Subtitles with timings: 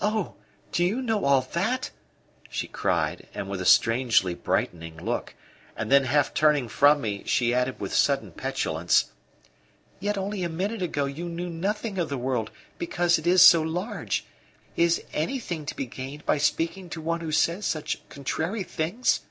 [0.00, 0.36] "Oh,
[0.70, 1.90] do you know all that?"
[2.48, 5.34] she cried, with a strangely brightening look;
[5.76, 9.06] and then half turning from me, she added, with sudden petulance:
[9.98, 13.60] "Yet only a minute ago you knew nothing of the world because it is so
[13.60, 14.24] large!
[14.76, 19.22] Is anything to be gained by speaking to one who says such contrary things?"